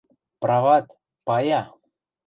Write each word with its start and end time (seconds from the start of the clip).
Прават, 0.45 0.87
пая!.. 1.25 1.61